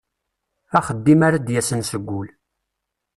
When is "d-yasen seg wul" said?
1.39-2.27